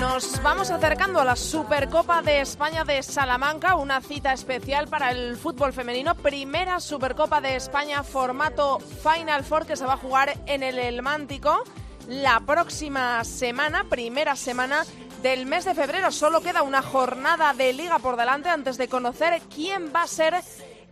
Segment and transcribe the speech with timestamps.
[0.00, 5.36] Nos vamos acercando a la Supercopa de España de Salamanca, una cita especial para el
[5.36, 6.14] fútbol femenino.
[6.14, 11.64] Primera Supercopa de España formato Final Four que se va a jugar en el Elmántico
[12.06, 14.84] la próxima semana, primera semana
[15.20, 16.12] del mes de febrero.
[16.12, 20.36] Solo queda una jornada de liga por delante antes de conocer quién va a ser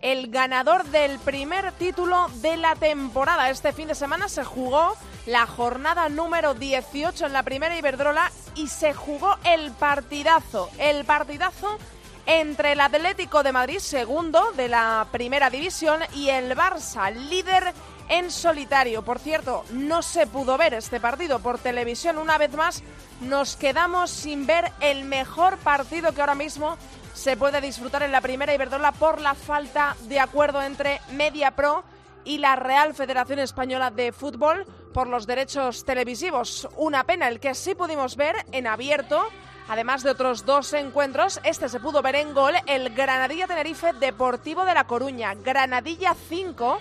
[0.02, 3.50] el ganador del primer título de la temporada.
[3.50, 4.95] Este fin de semana se jugó
[5.27, 11.78] la jornada número 18 en la primera Iberdrola y se jugó el partidazo, el partidazo
[12.27, 17.73] entre el Atlético de Madrid, segundo de la primera división, y el Barça, líder
[18.09, 19.02] en solitario.
[19.02, 22.18] Por cierto, no se pudo ver este partido por televisión.
[22.18, 22.82] Una vez más,
[23.21, 26.76] nos quedamos sin ver el mejor partido que ahora mismo
[27.16, 31.82] se puede disfrutar en la primera Iberdrola por la falta de acuerdo entre Media Pro
[32.24, 36.68] y la Real Federación Española de Fútbol por los derechos televisivos.
[36.76, 39.26] Una pena el que sí pudimos ver en abierto.
[39.68, 44.64] Además de otros dos encuentros, este se pudo ver en gol, el Granadilla Tenerife Deportivo
[44.66, 45.34] de La Coruña.
[45.34, 46.78] Granadilla 5,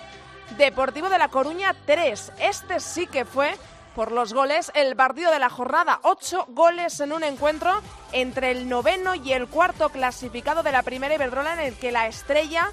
[0.58, 2.34] Deportivo de La Coruña 3.
[2.40, 3.56] Este sí que fue
[3.96, 6.00] por los goles el partido de la jornada.
[6.04, 11.16] Ocho goles en un encuentro entre el noveno y el cuarto clasificado de la primera
[11.16, 12.72] Iberdrola en el que la estrella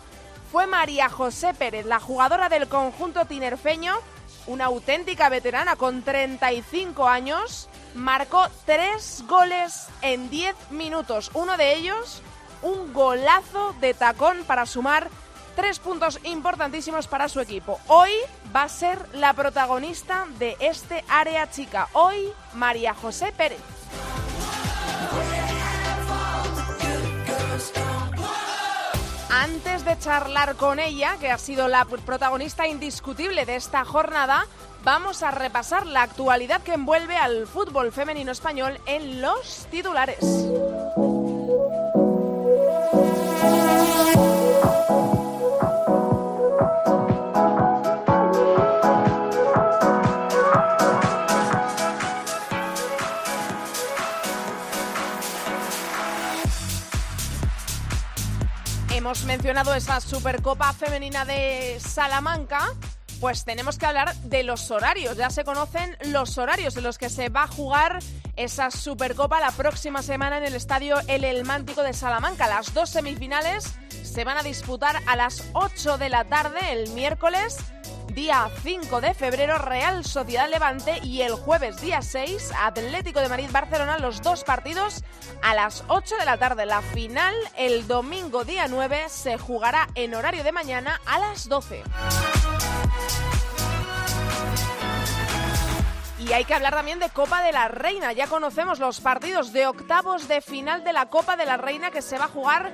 [0.50, 3.94] fue María José Pérez, la jugadora del conjunto tinerfeño,
[4.46, 11.30] una auténtica veterana con 35 años, marcó tres goles en 10 minutos.
[11.32, 12.20] Uno de ellos,
[12.60, 15.08] un golazo de tacón para sumar
[15.54, 17.80] tres puntos importantísimos para su equipo.
[17.88, 18.10] Hoy
[18.54, 21.88] va a ser la protagonista de este área chica.
[21.92, 23.60] Hoy, María José Pérez.
[29.30, 34.46] Antes de charlar con ella, que ha sido la protagonista indiscutible de esta jornada,
[34.84, 40.18] vamos a repasar la actualidad que envuelve al fútbol femenino español en los titulares.
[59.02, 62.72] Hemos mencionado esa Supercopa Femenina de Salamanca,
[63.20, 65.16] pues tenemos que hablar de los horarios.
[65.16, 67.98] Ya se conocen los horarios en los que se va a jugar
[68.36, 72.46] esa Supercopa la próxima semana en el estadio El Elmántico de Salamanca.
[72.46, 73.74] Las dos semifinales
[74.04, 77.56] se van a disputar a las 8 de la tarde el miércoles
[78.14, 83.98] día 5 de febrero, Real Sociedad Levante y el jueves día 6, Atlético de Madrid-Barcelona,
[83.98, 85.02] los dos partidos
[85.42, 86.66] a las 8 de la tarde.
[86.66, 91.82] La final, el domingo día 9, se jugará en horario de mañana a las 12.
[96.18, 98.12] Y hay que hablar también de Copa de la Reina.
[98.12, 102.02] Ya conocemos los partidos de octavos de final de la Copa de la Reina que
[102.02, 102.72] se va a jugar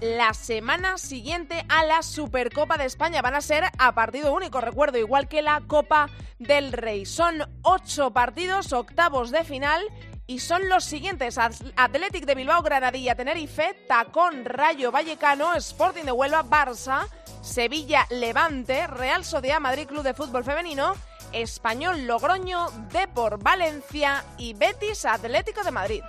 [0.00, 3.22] la semana siguiente a la Supercopa de España.
[3.22, 7.06] Van a ser a partido único, recuerdo, igual que la Copa del Rey.
[7.06, 9.82] Son ocho partidos, octavos de final.
[10.26, 16.44] Y son los siguientes: Athletic de Bilbao, Granadilla, Tenerife, Tacón, Rayo Vallecano, Sporting de Huelva,
[16.44, 17.08] Barça,
[17.40, 20.94] Sevilla, Levante, Real Sociedad Madrid Club de Fútbol Femenino,
[21.32, 26.02] Español Logroño, Depor Valencia y Betis Atlético de Madrid.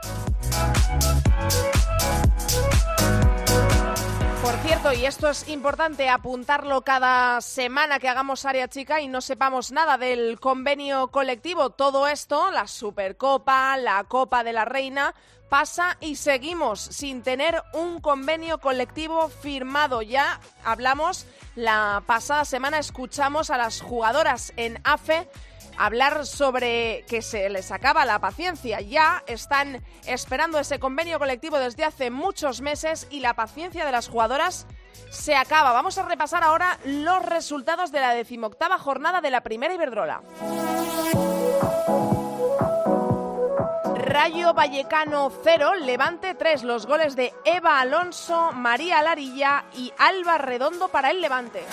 [4.81, 9.97] Y esto es importante apuntarlo cada semana que hagamos área chica y no sepamos nada
[9.97, 15.13] del convenio colectivo, todo esto, la Supercopa, la Copa de la Reina,
[15.47, 20.01] pasa y seguimos sin tener un convenio colectivo firmado.
[20.01, 25.29] Ya hablamos la pasada semana, escuchamos a las jugadoras en AFE
[25.79, 28.81] hablar sobre que se les acaba la paciencia.
[28.81, 34.09] Ya están esperando ese convenio colectivo desde hace muchos meses y la paciencia de las
[34.09, 34.67] jugadoras
[35.09, 35.71] se acaba.
[35.71, 40.21] Vamos a repasar ahora los resultados de la decimoctava jornada de la primera Iberdrola.
[43.95, 46.63] Rayo Vallecano 0, Levante 3.
[46.63, 51.63] Los goles de Eva Alonso, María Larilla y Alba Redondo para el Levante.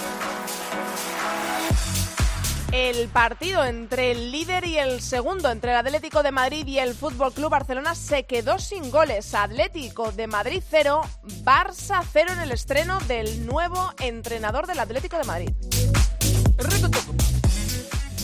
[2.73, 6.95] El partido entre el líder y el segundo, entre el Atlético de Madrid y el
[6.95, 9.35] Fútbol Club Barcelona, se quedó sin goles.
[9.35, 11.01] Atlético de Madrid 0,
[11.45, 15.51] Barça 0 en el estreno del nuevo entrenador del Atlético de Madrid.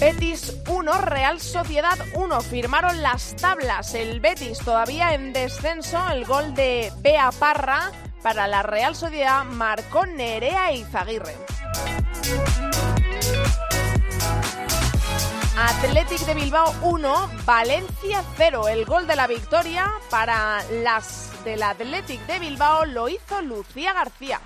[0.00, 2.40] Betis 1, Real Sociedad 1.
[2.40, 3.94] Firmaron las tablas.
[3.94, 6.04] El Betis todavía en descenso.
[6.10, 11.36] El gol de Bea Parra para la Real Sociedad marcó Nerea Izaguirre.
[15.82, 18.68] Athletic de Bilbao 1, Valencia 0.
[18.68, 24.40] El gol de la victoria para las del Athletic de Bilbao lo hizo Lucía García.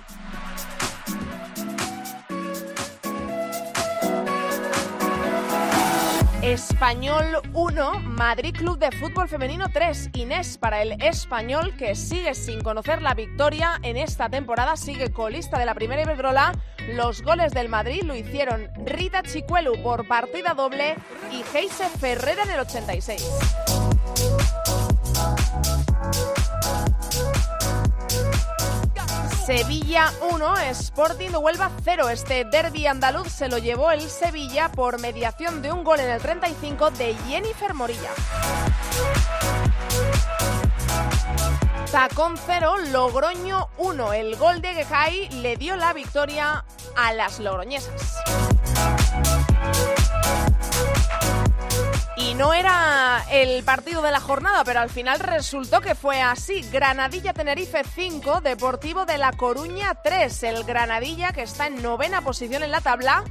[6.47, 10.11] Español 1, Madrid Club de Fútbol Femenino 3.
[10.13, 15.59] Inés para el español que sigue sin conocer la victoria en esta temporada, sigue colista
[15.59, 16.53] de la primera Iberdrola.
[16.93, 20.95] Los goles del Madrid lo hicieron Rita Chicuelu por partida doble
[21.33, 23.29] y Geise Ferrera en el 86.
[29.47, 32.09] Sevilla 1, Sporting de Huelva 0.
[32.09, 36.19] Este derby andaluz se lo llevó el Sevilla por mediación de un gol en el
[36.19, 38.09] 35 de Jennifer Morilla.
[41.93, 44.11] Tacón 0, Logroño 1.
[44.11, 46.65] El gol de Gejai le dio la victoria
[46.97, 48.17] a las logroñesas.
[52.27, 56.61] Y no era el partido de la jornada, pero al final resultó que fue así.
[56.73, 60.43] Granadilla Tenerife 5, Deportivo de La Coruña 3.
[60.43, 63.23] El Granadilla, que está en novena posición en la tabla,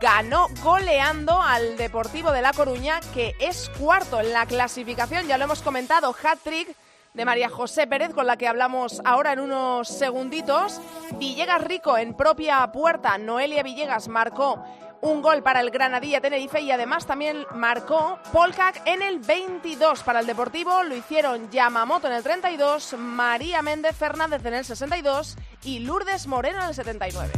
[0.00, 5.28] ganó goleando al Deportivo de La Coruña, que es cuarto en la clasificación.
[5.28, 6.74] Ya lo hemos comentado, hat-trick
[7.12, 10.80] de María José Pérez, con la que hablamos ahora en unos segunditos.
[11.20, 13.16] Villegas Rico en propia puerta.
[13.16, 14.60] Noelia Villegas marcó
[15.04, 20.20] un gol para el Granadilla Tenerife y además también marcó Polcac en el 22 para
[20.20, 20.82] el Deportivo.
[20.82, 26.62] Lo hicieron Yamamoto en el 32, María Méndez Fernández en el 62 y Lourdes Moreno
[26.62, 27.32] en el 79.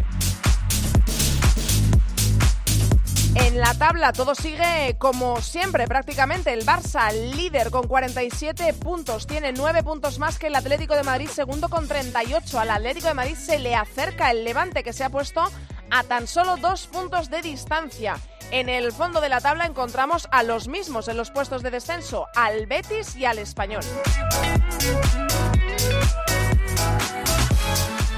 [3.35, 6.53] En la tabla todo sigue como siempre, prácticamente.
[6.53, 11.29] El Barça, líder con 47 puntos, tiene 9 puntos más que el Atlético de Madrid,
[11.29, 12.61] segundo con 38.
[12.61, 15.51] Al Atlético de Madrid se le acerca el Levante, que se ha puesto
[15.91, 18.17] a tan solo dos puntos de distancia.
[18.51, 22.27] En el fondo de la tabla encontramos a los mismos en los puestos de descenso,
[22.35, 23.83] al Betis y al Español.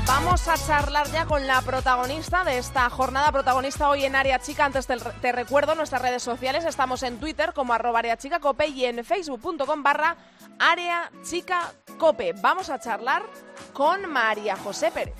[0.08, 4.64] Vamos a charlar ya con la protagonista de esta jornada, protagonista hoy en Área Chica.
[4.64, 8.02] Antes te, recuerdo nuestras redes sociales, estamos en Twitter como arroba
[8.40, 10.16] Cope y en facebook.com barra
[10.58, 12.32] Área Chica Cope.
[12.40, 13.22] Vamos a charlar
[13.72, 15.14] con María José Pérez.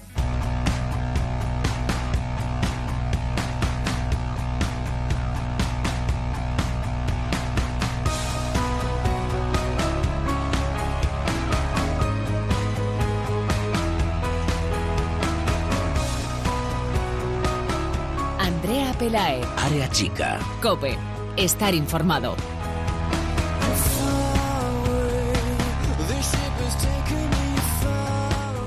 [19.09, 19.41] Pelae.
[19.57, 20.39] Área chica.
[20.61, 20.99] Cope.
[21.35, 22.37] Estar informado.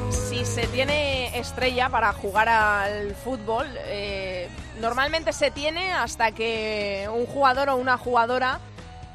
[0.10, 4.50] Si se tiene estrella para jugar al fútbol, eh,
[4.80, 8.60] normalmente se tiene hasta que un jugador o una jugadora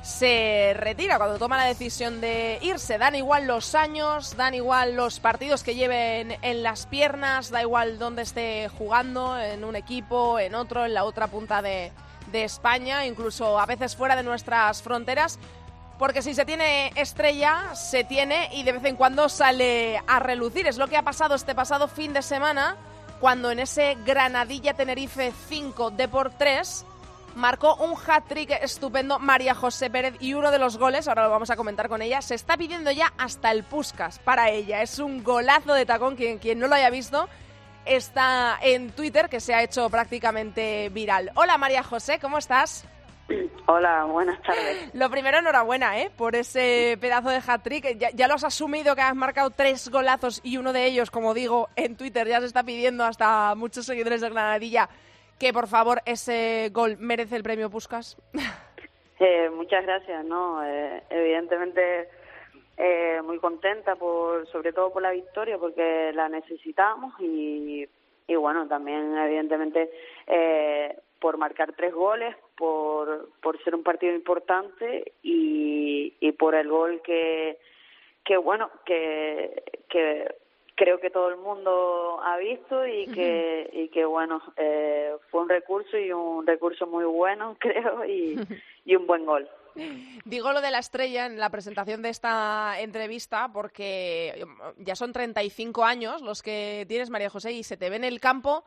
[0.06, 2.96] se retira cuando toma la decisión de irse.
[2.96, 7.98] Dan igual los años, dan igual los partidos que lleven en las piernas, da igual
[7.98, 11.90] dónde esté jugando, en un equipo, en otro, en la otra punta de,
[12.30, 15.40] de España, incluso a veces fuera de nuestras fronteras.
[15.98, 20.68] Porque si se tiene estrella, se tiene y de vez en cuando sale a relucir.
[20.68, 22.76] Es lo que ha pasado este pasado fin de semana,
[23.20, 26.84] cuando en ese Granadilla Tenerife 5 de por 3
[27.37, 31.50] marcó un hat-trick estupendo María José Pérez y uno de los goles, ahora lo vamos
[31.50, 34.83] a comentar con ella, se está pidiendo ya hasta el Puscas para ella.
[34.83, 37.28] Es un golazo de tacón, quien, quien no lo haya visto
[37.85, 41.31] está en Twitter que se ha hecho prácticamente viral.
[41.37, 42.85] Hola María José, ¿cómo estás?
[43.66, 44.90] Hola, buenas tardes.
[44.95, 46.11] Lo primero, enhorabuena ¿eh?
[46.16, 47.99] por ese pedazo de hat-trick.
[47.99, 51.35] Ya, ya, lo has asumido que has marcado tres golazos y uno de ellos, como
[51.35, 54.88] digo, en Twitter ya se está pidiendo hasta muchos seguidores de Granadilla
[55.38, 58.16] que por favor ese gol merece el premio Puskas.
[59.19, 62.09] Eh, muchas gracias, no, eh, evidentemente
[62.76, 67.88] eh, muy contenta por, sobre todo por la victoria porque la necesitamos y,
[68.26, 69.90] y bueno también evidentemente
[70.26, 76.69] eh, por marcar tres goles, por, por ser un partido importante y, y por el
[76.69, 77.59] gol que
[78.23, 80.35] que bueno que que
[80.76, 85.49] creo que todo el mundo ha visto y que, y que bueno, eh, fue un
[85.49, 88.38] recurso y un recurso muy bueno, creo, y,
[88.85, 89.49] y un buen gol.
[90.25, 94.47] Digo lo de la estrella en la presentación de esta entrevista porque
[94.78, 98.21] ya son 35 años los que tienes, María José, y se te ve en el
[98.21, 98.64] campo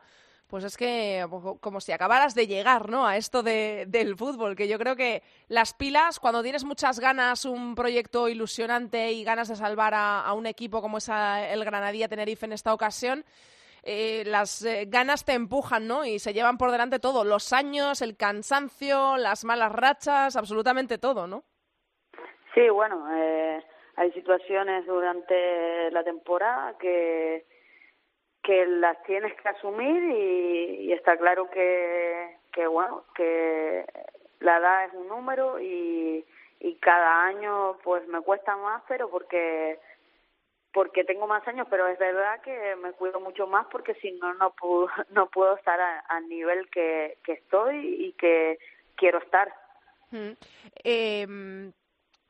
[0.50, 1.24] pues es que
[1.60, 3.06] como si acabaras de llegar, ¿no?
[3.06, 7.44] A esto de, del fútbol, que yo creo que las pilas, cuando tienes muchas ganas,
[7.44, 12.46] un proyecto ilusionante y ganas de salvar a, un equipo como es el Granadilla Tenerife
[12.46, 13.24] en esta ocasión,
[13.84, 16.04] eh, las eh, ganas te empujan, ¿no?
[16.04, 21.28] Y se llevan por delante todo, los años, el cansancio, las malas rachas, absolutamente todo,
[21.28, 21.44] ¿no?
[22.54, 23.64] Sí, bueno, eh,
[23.94, 27.46] hay situaciones durante la temporada que
[28.42, 33.84] que las tienes que asumir y, está claro que, que bueno que
[34.40, 36.24] la edad es un número y,
[36.60, 39.78] y cada año pues me cuesta más pero porque
[40.72, 41.66] porque tengo más años.
[41.70, 45.56] Pero es verdad que me cuido mucho más porque si no no puedo no puedo
[45.56, 48.58] estar al nivel que, que estoy y que
[48.96, 49.52] quiero estar.
[50.84, 51.70] Eh,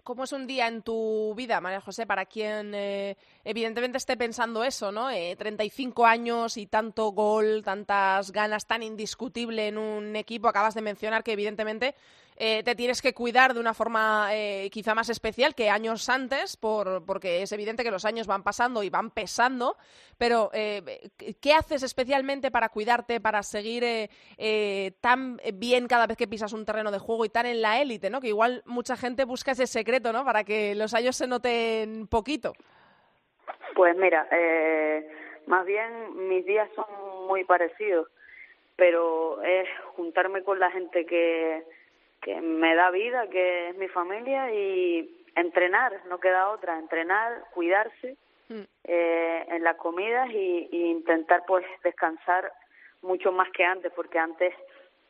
[0.02, 4.64] ¿Cómo es un día en tu vida, María José, para quien eh, evidentemente esté pensando
[4.64, 5.10] eso, ¿no?
[5.10, 10.48] Eh, 35 años y tanto gol, tantas ganas, tan indiscutible en un equipo.
[10.48, 11.94] Acabas de mencionar que evidentemente
[12.42, 16.56] eh, te tienes que cuidar de una forma eh, quizá más especial que años antes,
[16.56, 19.76] por, porque es evidente que los años van pasando y van pesando,
[20.16, 24.08] pero eh, ¿qué haces especialmente para cuidarte, para seguir
[25.02, 28.08] tan bien cada vez que pisas un terreno de juego y tan en la élite,
[28.08, 28.22] ¿no?
[28.22, 30.24] Que igual mucha gente busca ese secreto, ¿no?
[30.24, 32.54] Para que los años se noten poquito.
[33.74, 34.26] Pues mira,
[35.46, 36.86] más bien mis días son
[37.26, 38.08] muy parecidos,
[38.76, 41.79] pero es juntarme con la gente que
[42.20, 48.16] que me da vida, que es mi familia y entrenar, no queda otra, entrenar, cuidarse
[48.48, 48.60] mm.
[48.84, 52.52] eh, en las comidas y, intentar pues descansar
[53.02, 54.54] mucho más que antes, porque antes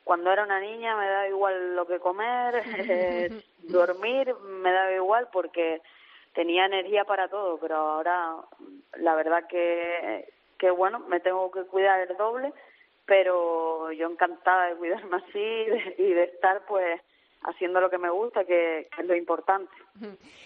[0.03, 3.29] cuando era una niña me daba igual lo que comer, eh,
[3.63, 5.81] dormir me daba igual porque
[6.33, 8.35] tenía energía para todo, pero ahora
[8.97, 12.53] la verdad que, que bueno, me tengo que cuidar el doble
[13.11, 15.37] pero yo encantada de cuidarme así
[15.97, 17.01] y de, estar pues
[17.41, 19.69] haciendo lo que me gusta, que, es lo importante.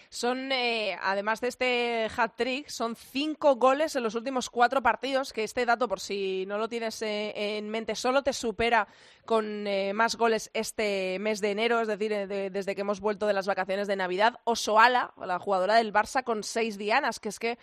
[0.09, 5.43] Son, eh, además de este hat-trick, son cinco goles en los últimos cuatro partidos, que
[5.43, 8.87] este dato, por si no lo tienes eh, en mente, solo te supera
[9.25, 13.33] con eh, más goles este mes de enero, es decir, desde que hemos vuelto de
[13.33, 14.39] las vacaciones de Navidad.
[14.43, 17.57] Osoala, la jugadora del Barça, con seis dianas, que es que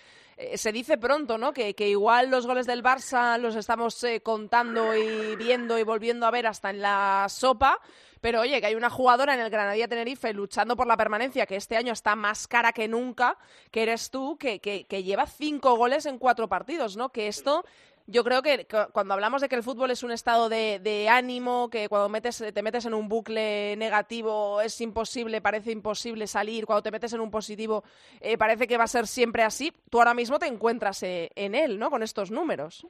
[0.56, 1.52] se dice pronto, ¿no?
[1.52, 6.46] Que, igual los goles del Barça los estamos contando y viendo y volviendo a ver
[6.46, 7.80] hasta en la sopa
[8.22, 11.56] pero oye, que hay una jugadora en el Granadilla Tenerife luchando por la permanencia que
[11.56, 13.38] este año está más cara que nunca,
[13.71, 14.59] que eres tú, que,
[15.05, 17.11] lleva cinco goles en cuatro partidos, ¿no?
[17.11, 17.64] Que esto
[18.07, 21.88] yo creo que, cuando hablamos de que el fútbol es un estado de, ánimo, que
[21.88, 26.91] cuando metes, te metes en un bucle negativo es imposible, parece imposible salir, cuando te
[26.91, 27.85] metes en un positivo
[28.21, 31.55] eh, parece que va a ser siempre así, tú ahora mismo te encuentras eh, en
[31.55, 31.91] él, ¿no?
[31.91, 32.87] Con estos números.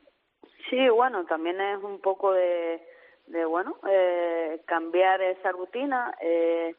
[0.70, 2.80] Sí, bueno, también es un poco de,
[3.26, 6.14] de bueno, eh, cambiar esa rutina.
[6.20, 6.74] Eh,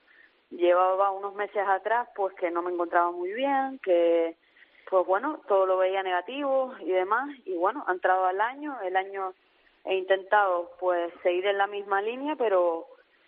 [0.58, 4.36] llevaba unos meses atrás pues que no me encontraba muy bien, que
[4.90, 7.30] pues bueno, todo lo veía negativo y demás.
[7.46, 9.34] Y bueno, ha entrado al año, el año
[9.86, 12.88] he intentado pues seguir en la misma línea, pero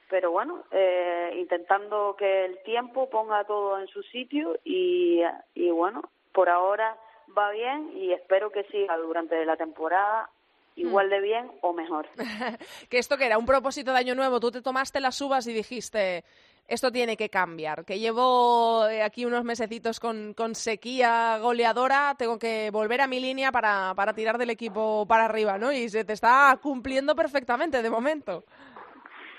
[0.10, 5.24] pero bueno, eh, intentando que el tiempo ponga todo en su sitio y,
[5.55, 6.96] y bueno, por ahora
[7.36, 10.29] va bien y espero que siga durante la temporada
[10.75, 12.08] igual de bien o mejor.
[12.89, 15.53] que esto que era un propósito de año nuevo, tú te tomaste las uvas y
[15.53, 16.24] dijiste,
[16.67, 22.39] esto tiene que cambiar, que llevo eh, aquí unos mesecitos con, con sequía goleadora, tengo
[22.39, 25.72] que volver a mi línea para, para tirar del equipo para arriba, ¿no?
[25.72, 28.43] Y se te está cumpliendo perfectamente de momento.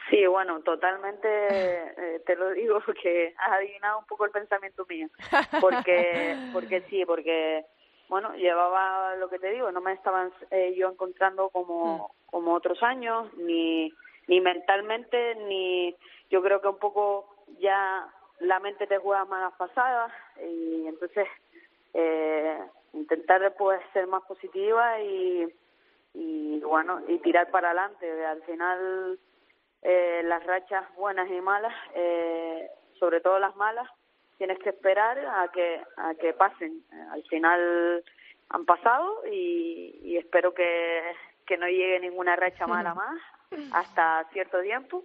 [0.08, 5.08] Sí, bueno, totalmente eh, te lo digo porque has adivinado un poco el pensamiento mío,
[5.60, 7.64] porque porque sí, porque
[8.08, 12.30] bueno, llevaba lo que te digo, no me estaban eh, yo encontrando como, mm.
[12.30, 13.92] como otros años, ni,
[14.28, 15.96] ni mentalmente, ni
[16.30, 18.08] yo creo que un poco ya
[18.40, 21.26] la mente te juega malas pasadas y entonces
[21.94, 22.58] eh,
[22.92, 25.52] intentar pues ser más positiva y,
[26.14, 28.26] y bueno, y tirar para adelante.
[28.26, 29.18] Al final
[29.82, 33.88] eh, las rachas buenas y malas, eh, sobre todo las malas,
[34.38, 36.84] tienes que esperar a que a que pasen.
[37.10, 38.04] Al final
[38.50, 41.02] han pasado y, espero que,
[41.46, 43.20] que no llegue ninguna racha mala más
[43.72, 45.04] hasta cierto tiempo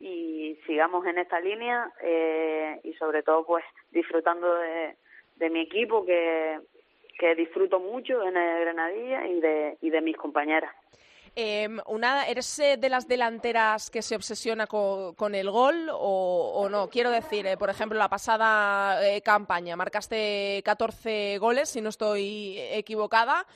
[0.00, 4.96] y sigamos en esta línea eh, y sobre todo pues disfrutando de,
[5.36, 6.58] de mi equipo que,
[7.18, 10.74] que disfruto mucho en el Granadilla y de, y de mis compañeras.
[11.36, 16.88] Em, una, ¿Eres eh, de las delanteras que se obsesiona con, el gol o, no?
[16.88, 22.58] Quiero decir, eh, por ejemplo, la pasada eh, campaña marcaste 14 goles, si no estoy
[22.58, 23.46] equivocada.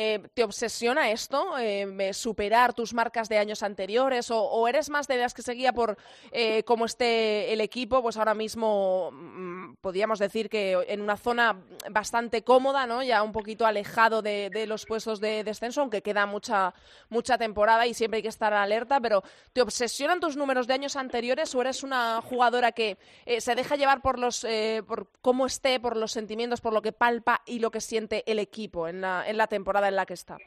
[0.00, 5.16] Eh, ¿Te obsesiona esto, eh, superar tus marcas de años anteriores o, eres más de
[5.16, 5.98] las que seguía por
[6.30, 8.00] eh, cómo esté el equipo?
[8.00, 13.02] Pues ahora mismo mm, podríamos decir que en una zona bastante cómoda, ¿no?
[13.02, 16.74] ya un poquito alejado de, los puestos de descenso, aunque queda mucha,
[17.08, 20.94] mucha temporada y siempre hay que estar alerta, pero ¿te obsesionan tus números de años
[20.94, 22.98] anteriores o eres una jugadora que
[23.40, 24.46] se deja llevar por, los,
[24.86, 28.38] por cómo esté, por los sentimientos, por lo que palpa y lo que siente el
[28.38, 29.87] equipo en la, en la temporada?
[29.88, 30.38] En la que está?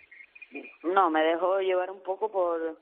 [0.83, 2.77] No, me dejo llevar un poco por,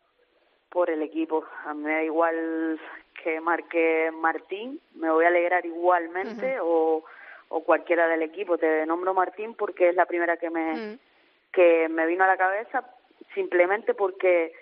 [0.70, 1.46] por el equipo.
[1.66, 2.80] A mí me da igual
[3.24, 7.04] que marque Martín, me voy a alegrar igualmente o,
[7.50, 8.58] o cualquiera del equipo.
[8.58, 10.98] Te nombro Martín porque es la primera que me,
[11.52, 12.84] que me vino a la cabeza,
[13.34, 14.54] simplemente porque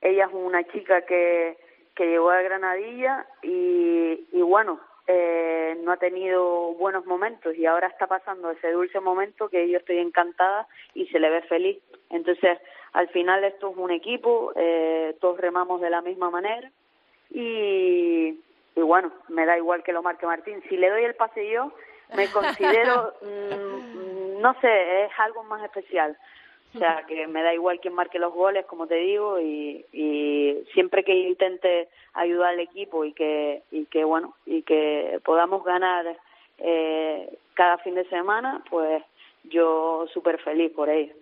[0.00, 1.56] ella es una chica que,
[1.94, 7.86] que llegó a Granadilla y, y bueno, eh, no ha tenido buenos momentos y ahora
[7.86, 11.78] está pasando ese dulce momento que yo estoy encantada y se le ve feliz.
[12.10, 12.58] Entonces,
[12.92, 16.70] al final esto es un equipo, eh, todos remamos de la misma manera
[17.30, 18.40] y,
[18.74, 20.62] y bueno, me da igual que lo marque Martín.
[20.68, 21.72] Si le doy el pase yo,
[22.16, 26.16] me considero, mm, no sé, es algo más especial.
[26.76, 30.62] O sea, que me da igual quién marque los goles, como te digo, y, y
[30.74, 36.18] siempre que intente ayudar al equipo y que, y que bueno, y que podamos ganar
[36.58, 39.02] eh, cada fin de semana, pues
[39.44, 41.14] yo súper feliz por ello.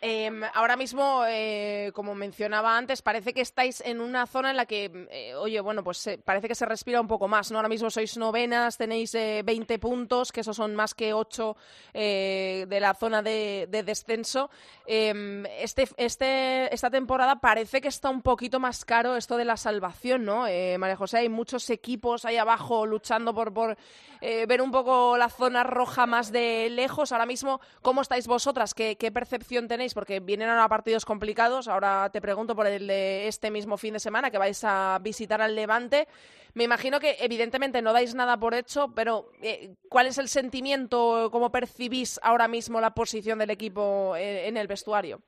[0.00, 4.64] Em, ahora mismo, eh, como mencionaba antes, parece que estáis en una zona en la
[4.64, 7.58] que, eh, oye, bueno, pues parece que se respira un poco más, ¿no?
[7.58, 11.56] Ahora mismo sois novenas, tenéis 20 eh, puntos, que esos son más que 8
[11.92, 14.50] de la zona de, descenso.
[14.86, 19.56] Em, este, este, esta temporada parece que está un poquito más caro esto de la
[19.56, 20.42] salvación, ¿no?
[20.78, 23.76] María José, hay muchos equipos ahí abajo luchando por, por
[24.20, 27.12] ver un poco la zona roja más de lejos.
[27.12, 28.72] Ahora mismo, ¿cómo estáis vosotras?
[28.74, 29.94] ¿Qué, qué percepción tenéis?
[29.94, 31.66] Porque vienen ahora partidos complicados.
[31.66, 35.40] Ahora te pregunto por el de este mismo fin de semana que vais a visitar
[35.40, 36.06] al Levante.
[36.54, 41.28] Me imagino que evidentemente no dais nada por hecho, pero eh, ¿cuál es el sentimiento,
[41.32, 45.20] cómo percibís ahora mismo la posición del equipo eh, en, el vestuario?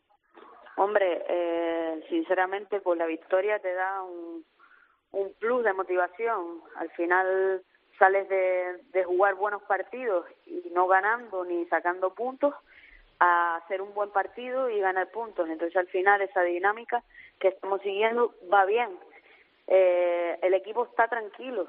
[0.77, 4.45] Hombre, eh, sinceramente, pues la victoria te da un,
[5.13, 6.63] un plus de motivación.
[6.77, 7.63] Al final
[7.99, 12.55] sales de, de jugar buenos partidos y no ganando ni sacando puntos
[13.21, 15.49] a hacer un buen partido y ganar puntos.
[15.49, 17.03] Entonces, al final, esa dinámica
[17.39, 18.89] que estamos siguiendo va bien.
[19.67, 21.69] Eh, el equipo está tranquilo,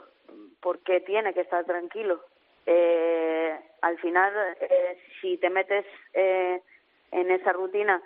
[0.61, 2.21] porque tiene que estar tranquilo.
[2.65, 6.61] Eh, al final, eh, si te metes eh,
[7.11, 8.01] en esa rutina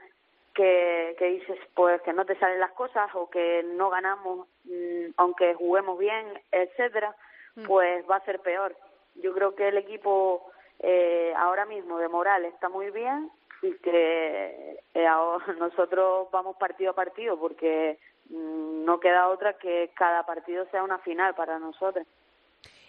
[0.54, 5.12] que, que dices pues que no te salen las cosas o que no ganamos mm,
[5.18, 7.16] aunque juguemos bien, etcétera,
[7.56, 7.66] mm.
[7.66, 8.76] pues va a ser peor.
[9.16, 14.80] Yo creo que el equipo eh, ahora mismo de moral está muy bien y que
[14.94, 15.08] eh,
[15.60, 21.00] nosotros vamos partido a partido porque mm, no queda otra que cada partido sea una
[21.00, 22.06] final para nosotros.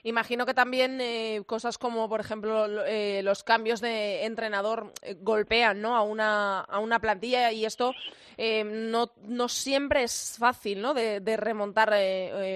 [0.07, 5.81] Imagino que también eh, cosas como, por ejemplo, eh, los cambios de entrenador eh, golpean
[5.81, 5.97] ¿no?
[5.97, 7.92] a, una, a una plantilla y esto
[8.38, 10.95] no, no siempre es fácil ¿no?
[10.95, 11.92] de, remontar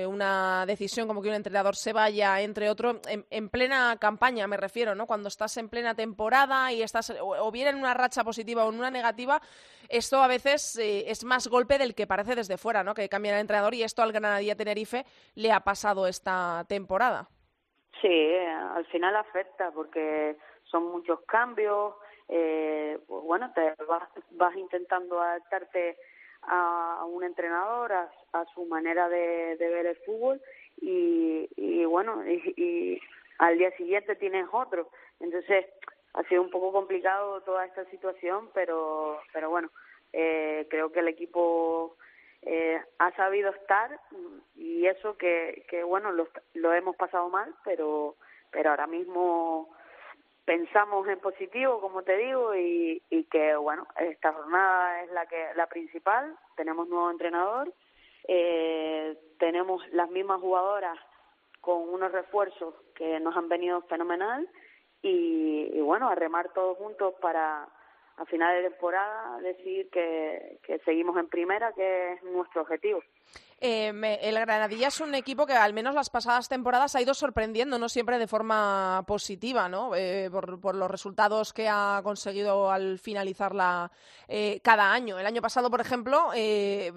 [0.06, 4.94] una decisión como que un entrenador se vaya, entre otros, en, plena campaña, me refiero,
[4.94, 5.06] ¿no?
[5.06, 8.78] cuando estás en plena temporada y estás o, bien en una racha positiva o en
[8.78, 9.40] una negativa,
[9.88, 12.94] esto a veces es más golpe del que parece desde fuera, ¿no?
[12.94, 17.30] que cambia el entrenador y esto al Granadilla Tenerife le ha pasado esta temporada.
[18.00, 21.94] Sí, al final afecta porque son muchos cambios.
[22.28, 25.96] Eh, pues bueno, te vas, vas intentando adaptarte
[26.42, 28.10] a, un entrenador, a,
[28.54, 30.40] su manera de, ver el fútbol
[30.80, 33.00] y, y bueno, y,
[33.38, 34.90] al día siguiente tienes otro.
[35.18, 35.66] Entonces,
[36.14, 39.70] ha sido un poco complicado toda esta situación, pero, pero bueno,
[40.12, 41.96] eh, creo que el equipo
[42.42, 44.00] eh, ha sabido estar
[44.54, 48.16] y eso que, que bueno, lo, lo hemos pasado mal, pero,
[48.50, 49.68] pero ahora mismo
[50.44, 55.48] pensamos en positivo, como te digo, y, y que bueno, esta jornada es la que
[55.54, 56.36] la principal.
[56.56, 57.72] Tenemos nuevo entrenador,
[58.26, 60.98] eh, tenemos las mismas jugadoras
[61.60, 64.48] con unos refuerzos que nos han venido fenomenal
[65.02, 67.68] y, y bueno, a remar todos juntos para
[68.20, 73.02] a final de temporada decir que, que seguimos en primera, que es nuestro objetivo.
[73.62, 77.78] Eh, el Granadilla es un equipo que al menos las pasadas temporadas ha ido sorprendiendo,
[77.78, 79.94] no siempre de forma positiva, ¿no?
[79.94, 83.92] Eh, por, los resultados que ha conseguido al finalizarla
[84.28, 85.18] eh, cada año.
[85.18, 86.30] El año pasado, por ejemplo,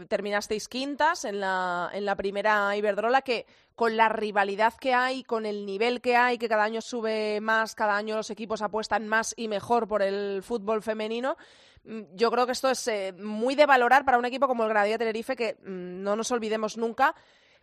[0.08, 3.46] terminasteis quintas en la, en la primera Iberdrola, que
[3.76, 7.76] con la rivalidad que hay, con el nivel que hay, que cada año sube más,
[7.76, 11.36] cada año los equipos apuestan más y mejor por el fútbol femenino,
[12.14, 14.98] yo creo que esto es eh, muy de valorar para un equipo como el Granadilla
[14.98, 17.14] Tenerife, que mm, no nos olvidemos nunca,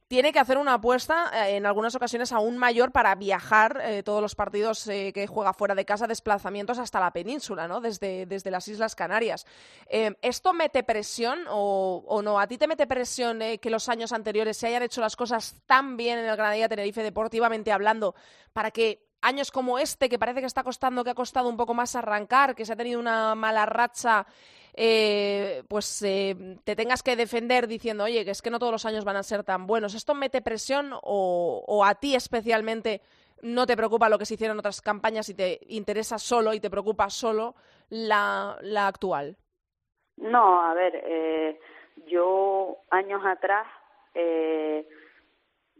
[0.09, 4.21] tiene que hacer una apuesta eh, en algunas ocasiones aún mayor para viajar eh, todos
[4.21, 7.81] los partidos que juega fuera de casa, desplazamientos hasta la península, ¿no?
[7.81, 9.47] Desde, desde las Islas Canarias.
[9.89, 12.41] ¿Esto mete presión o, o, no?
[12.41, 15.97] ¿A ti te mete presión que los años anteriores se hayan hecho las cosas tan
[15.97, 18.15] bien en el Granadilla Tenerife deportivamente hablando
[18.53, 21.75] para que años como este, que parece que está costando, que ha costado un poco
[21.75, 24.27] más arrancar, que se ha tenido una mala racha,
[24.75, 28.87] eh, pues eh, te tengas que defender diciendo, oye, que es que no todos los
[28.87, 29.95] años van a ser tan buenos.
[29.95, 33.03] ¿Esto mete presión o, a ti especialmente
[33.43, 36.71] no te preocupa lo que se hicieron otras campañas y te interesa solo y te
[36.71, 37.55] preocupa solo
[37.89, 39.37] la, la actual?
[40.17, 41.61] No, a ver, eh,
[42.07, 43.67] yo años atrás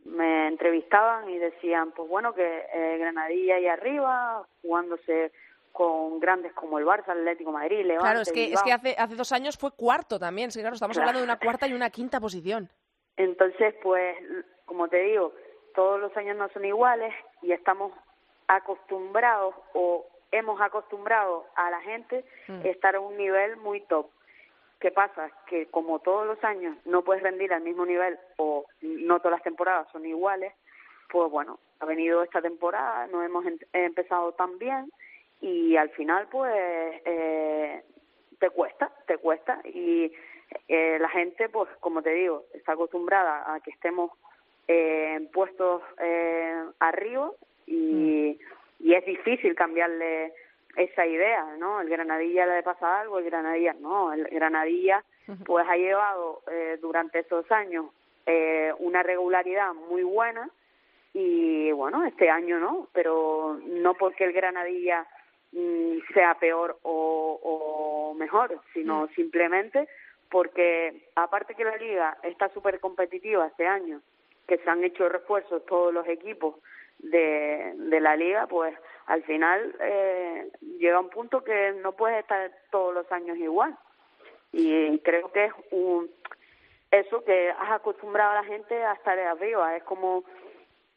[0.05, 5.33] me entrevistaban y decían, pues bueno, que eh, Granadilla ahí arriba, jugándose
[5.73, 8.95] con grandes como el Barça, el Atlético Madrid, Levante, Claro, es que, es que hace,
[8.99, 11.91] hace dos años fue cuarto también, sí, claro, estamos hablando de una cuarta y una
[11.91, 12.69] quinta posición.
[13.17, 14.17] Entonces, pues,
[14.65, 15.33] como te digo,
[15.75, 17.93] todos los años no son iguales y estamos
[18.49, 22.67] acostumbrados o hemos acostumbrado a la gente mm.
[22.67, 24.11] estar a un nivel muy top.
[24.81, 25.31] ¿Qué pasa?
[25.47, 29.43] Que como todos los años no puedes rendir al mismo nivel o no todas las
[29.43, 30.55] temporadas son iguales,
[31.11, 34.91] pues bueno, ha venido esta temporada, no hemos empezado tan bien
[35.43, 36.53] y al final pues
[37.05, 37.83] eh,
[38.39, 40.13] te cuesta, te cuesta y
[40.67, 44.11] eh, la gente pues como te digo, está acostumbrada a que estemos
[44.67, 47.31] eh, en puestos eh, arriba
[47.67, 48.39] y,
[48.81, 48.87] mm.
[48.87, 50.33] y es difícil cambiarle
[50.77, 51.81] esa idea, ¿no?
[51.81, 55.05] El Granadilla le pasa algo, el Granadilla no, el Granadilla
[55.45, 57.87] pues ha llevado eh, durante estos años
[58.27, 60.51] eh, una regularidad muy buena
[61.13, 65.07] y bueno, este año no, pero no porque el Granadilla
[65.53, 69.09] mm, sea peor o, o mejor, sino mm.
[69.15, 69.89] simplemente
[70.31, 74.01] porque aparte que la liga está súper competitiva este año,
[74.47, 76.57] que se han hecho refuerzos todos los equipos
[76.99, 78.75] de, de la liga, pues
[79.11, 83.77] al final eh, llega un punto que no puedes estar todos los años igual.
[84.53, 86.09] Y creo que es un
[86.93, 89.77] eso que has acostumbrado a la gente a estar arriba.
[89.77, 90.23] Es como,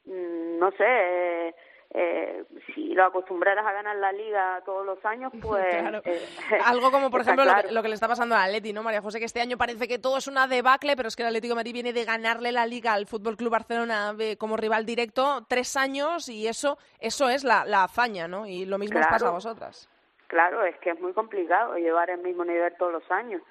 [0.06, 1.56] mm, no sé,
[1.94, 5.66] eh, eh, si lo acostumbraras a ganar la liga todos los años, pues...
[5.66, 6.28] Eh,
[6.66, 9.20] Algo como, por ejemplo, lo, que, le está pasando al Atleti, ¿no, María José?
[9.20, 11.60] Que este año parece que todo es una debacle, pero es que el Atlético de
[11.60, 16.30] Madrid viene de ganarle la liga al Fútbol Club Barcelona como rival directo tres años
[16.30, 18.48] y eso eso es la, la hazaña, ¿no?
[18.48, 19.90] Y lo mismo os pasa a vosotras.
[20.28, 23.42] Claro, es que es muy complicado llevar el mismo nivel todos los años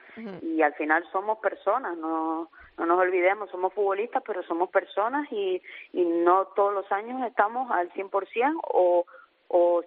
[0.43, 5.63] y al final somos personas, no no nos olvidemos, somos futbolistas, pero somos personas y,
[5.93, 9.05] y no todos los años estamos al 100% o,
[9.49, 9.83] o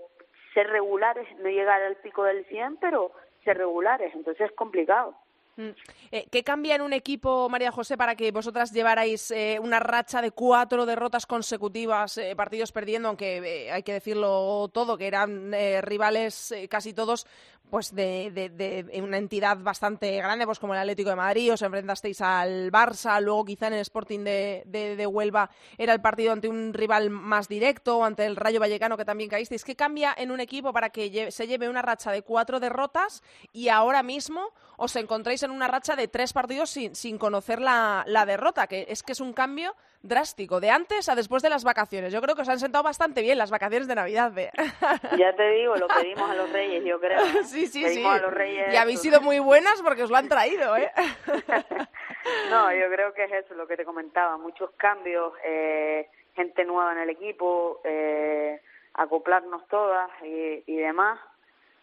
[0.53, 3.11] ser regulares, no llegar al pico del 100, pero
[3.43, 5.15] ser regulares, entonces es complicado.
[5.57, 5.69] Mm.
[6.11, 10.21] Eh, ¿Qué cambia en un equipo, María José, para que vosotras llevarais eh, una racha
[10.21, 16.53] de cuatro derrotas consecutivas, eh, partidos perdiendo, aunque hay que decirlo todo, que eran rivales
[16.69, 17.25] casi todos
[17.69, 22.21] pues de, de, una entidad bastante grande, pues como el Atlético de Madrid, os enfrentasteis
[22.21, 26.73] al Barça, luego quizá en el Sporting de, de, Huelva era el partido ante un
[26.73, 29.63] rival más directo, ante el Rayo Vallecano que también caísteis.
[29.63, 33.69] ¿Qué cambia en un equipo para que se lleve una racha de cuatro derrotas y
[33.69, 38.25] ahora mismo os encontréis en una racha de tres partidos sin, sin conocer la, la
[38.25, 38.67] derrota?
[38.67, 39.75] Que es que es un cambio
[40.07, 42.13] drástico, de antes a después de las vacaciones.
[42.13, 44.31] Yo creo que os han sentado bastante bien las vacaciones de Navidad.
[45.17, 47.19] Ya te digo, lo pedimos a los reyes, yo creo.
[47.43, 48.03] Sí, sí, sí.
[48.03, 50.91] y habéis sido muy buenas porque os lo han traído, ¿eh?
[52.49, 56.93] no, yo creo que es eso lo que te comentaba, muchos cambios, eh, gente nueva
[56.93, 58.61] en el equipo, eh,
[58.93, 61.19] acoplarnos todas y, y demás.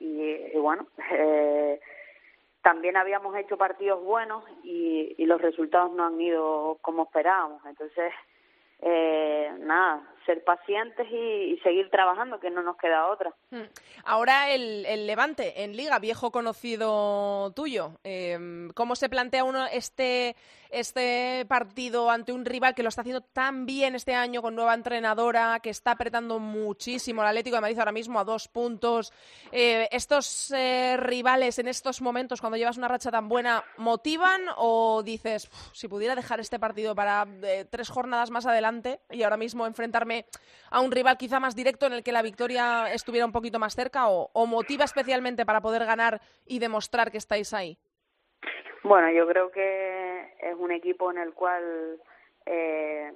[0.00, 0.20] Y,
[0.54, 1.80] y bueno, eh,
[2.62, 7.64] también habíamos hecho partidos buenos y, y los resultados no han ido como esperábamos.
[7.66, 8.12] Entonces,
[8.80, 13.32] eh, nada, ser pacientes y, seguir trabajando, que no nos queda otra.
[13.50, 13.62] Hmm.
[14.04, 17.92] Ahora el, el Levante en Liga, viejo conocido tuyo.
[18.04, 20.36] Eh, ¿Cómo se plantea uno este,
[20.70, 24.74] este partido ante un rival que lo está haciendo tan bien este año con nueva
[24.74, 29.12] entrenadora, que está apretando muchísimo el Atlético de Madrid ahora mismo a dos puntos?
[29.50, 35.02] Eh, ¿Estos eh, rivales en estos momentos, cuando llevas una racha tan buena, motivan o
[35.02, 37.26] dices, si pudiera dejar este partido para
[37.70, 40.11] tres jornadas más adelante y ahora mismo enfrentarme
[40.70, 43.74] a un rival quizá más directo en el que la victoria estuviera un poquito más
[43.74, 47.78] cerca o, motiva especialmente para poder ganar y demostrar que estáis ahí?
[48.82, 52.00] Bueno, yo creo que es un equipo en el cual
[52.46, 53.12] eh,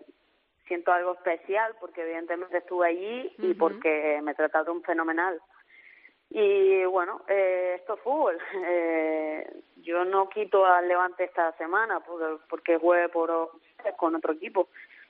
[0.69, 5.41] siento algo especial porque evidentemente estuve allí y porque me trataron fenomenal.
[6.31, 8.39] Y bueno, eh, esto es fútbol.
[8.69, 13.53] Eh, yo no quito al Levante esta semana porque, porque juegue por,
[13.97, 14.69] con otro equipo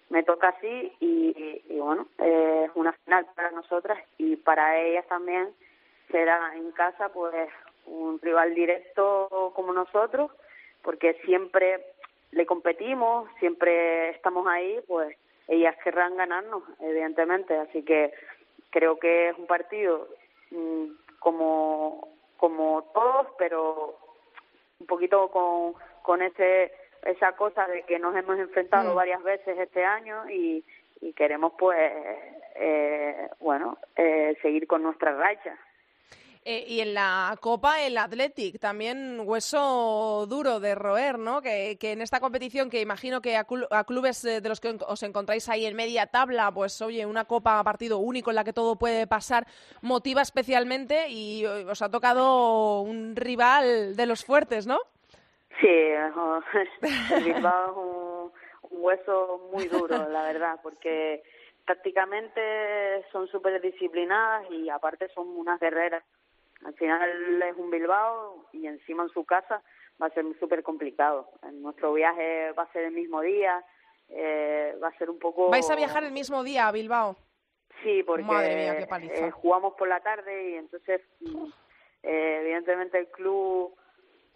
[0.09, 5.49] me toca así y, bueno, es una final para nosotras y para ellas también
[6.11, 7.49] será en casa pues
[7.87, 10.31] un rival directo como nosotros
[10.83, 11.85] porque siempre
[12.31, 15.17] le competimos, siempre estamos ahí, pues
[15.49, 18.13] ellas querrán ganarnos, evidentemente, así que
[18.71, 20.09] creo que es un partido
[20.51, 20.87] mm,
[21.19, 23.97] como como todos, pero
[24.79, 26.73] un poquito con con ese
[27.07, 28.97] esa cosa de que nos hemos enfrentado mm.
[28.97, 30.65] varias veces este año y,
[31.01, 31.79] y queremos pues
[32.55, 35.57] eh, bueno eh, seguir con nuestra racha
[36.49, 41.43] eh, y en la Copa el Athletic, también hueso duro de roer, ¿no?
[41.43, 43.45] Que, que en esta competición, que imagino que a,
[43.83, 47.65] clubes de los que os encontráis ahí en media tabla, pues oye, una Copa a
[47.65, 49.45] partido único en la que todo puede pasar,
[49.83, 54.79] motiva especialmente y os ha tocado un rival de los fuertes, ¿no?
[55.61, 55.69] Sí,
[57.15, 61.23] el Bilbao es un, hueso muy duro, la verdad, porque
[61.65, 66.05] tácticamente son súper disciplinadas y aparte son unas guerreras.
[66.65, 69.63] Al final es un Bilbao y encima en su casa
[70.01, 71.31] va a ser súper complicado.
[71.43, 73.65] En nuestro viaje va a ser el mismo día,
[74.09, 75.51] eh, va a ser un poco...
[75.51, 77.17] ¿Vais a viajar el mismo día a Bilbao?
[77.83, 81.45] Sí, porque eh, jugamos por la tarde y entonces, mm,
[82.03, 83.77] eh, evidentemente el club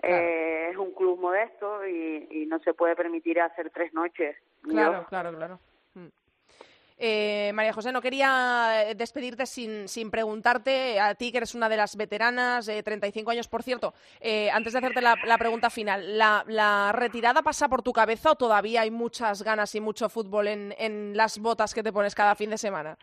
[0.03, 4.37] eh, es un club modesto y, no se puede permitir hacer tres noches.
[4.63, 5.61] Claro, claro, claro.
[5.95, 6.09] Mm.
[6.99, 11.69] Eh, María José, no quería eh, despedirte sin, sin, preguntarte a ti, que eres una
[11.69, 13.95] de las veteranas, eh, 35 años, por cierto.
[14.21, 18.35] Eh, antes de hacerte la, pregunta final, ¿la, ¿la, retirada pasa por tu cabeza o
[18.35, 22.35] todavía hay muchas ganas y mucho fútbol en, en las botas que te pones cada
[22.35, 22.99] fin de semana?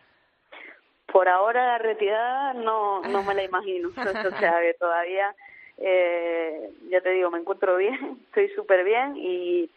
[1.12, 3.88] Por ahora la retirada no, no me la imagino.
[3.96, 5.34] o sea, que todavía
[5.80, 9.70] eh, ya te digo, me encuentro bien, estoy súper bien y,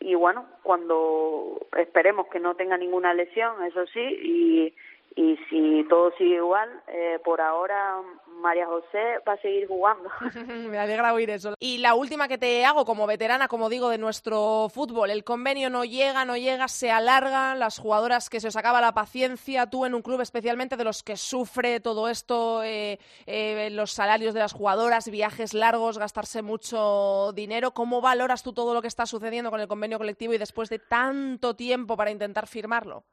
[0.00, 4.74] y bueno, cuando esperemos que no tenga ninguna lesión, eso sí, y,
[5.16, 8.02] y si todo sigue igual, eh, por ahora
[8.40, 10.10] María José va a seguir jugando.
[10.68, 11.54] Me alegra oír eso.
[11.58, 15.70] Y la última que te hago como veterana, como digo, de nuestro fútbol, el convenio
[15.70, 19.86] no llega, no llega, se alarga, las jugadoras que se os acaba la paciencia, tú
[19.86, 24.40] en un club especialmente de los que sufre todo esto, eh, eh, los salarios de
[24.40, 29.50] las jugadoras, viajes largos, gastarse mucho dinero, ¿cómo valoras tú todo lo que está sucediendo
[29.50, 33.04] con el convenio colectivo y después de tanto tiempo para intentar firmarlo?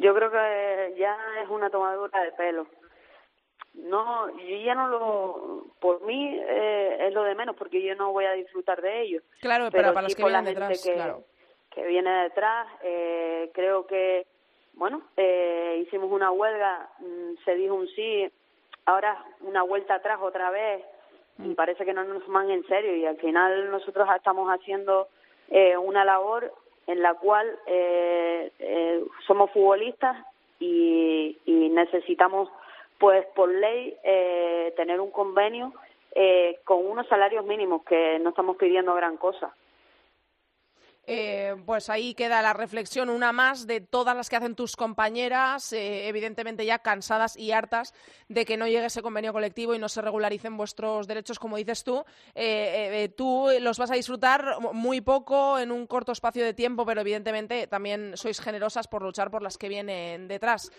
[0.00, 2.66] Yo creo que ya es una tomadura de pelo.
[3.74, 8.10] No, yo ya no lo, por mí eh, es lo de menos porque yo no
[8.10, 9.20] voy a disfrutar de ello.
[9.40, 11.24] Claro, pero, para los que vienen detrás, que, claro.
[11.70, 14.26] que viene detrás, eh, creo que,
[14.72, 18.26] bueno, eh, hicimos una huelga, mm, se dijo un sí,
[18.86, 20.82] ahora una vuelta atrás otra vez
[21.38, 21.54] y mm.
[21.54, 25.08] parece que no nos toman en serio y al final nosotros estamos haciendo
[25.50, 26.52] eh, una labor
[26.90, 30.16] en la cual eh, eh, somos futbolistas
[30.58, 32.48] y, y, necesitamos,
[32.98, 35.72] pues por ley, eh, tener un convenio
[36.16, 39.54] eh, con unos salarios mínimos que no estamos pidiendo gran cosa.
[41.06, 45.72] Eh, pues ahí queda la reflexión, una más de todas las que hacen tus compañeras,
[45.72, 47.94] eh, evidentemente ya cansadas y hartas
[48.28, 51.82] de que no llegue ese convenio colectivo y no se regularicen vuestros derechos, como dices
[51.84, 52.04] tú.
[52.34, 57.00] Eh, tú los vas a disfrutar muy poco en un corto espacio de tiempo, pero
[57.00, 60.70] evidentemente también sois generosas por luchar por las que vienen detrás.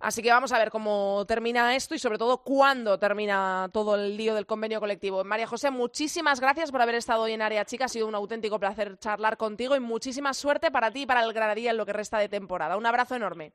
[0.00, 4.16] Así que vamos a ver cómo termina esto y sobre todo cuándo termina todo el
[4.16, 5.22] lío del convenio colectivo.
[5.24, 7.84] María José, muchísimas gracias por haber estado hoy en Área Chica.
[7.84, 11.32] Ha sido un auténtico placer charlar contigo y muchísima suerte para ti y para el
[11.34, 12.78] Granadilla en lo que resta de temporada.
[12.78, 13.52] Un abrazo enorme.